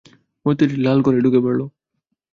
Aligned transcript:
মূর্তিটি 0.45 0.75
লাল 0.77 0.97
ঘরে 1.05 1.19
ঢুকে 1.23 1.39
পড়ল। 1.45 1.61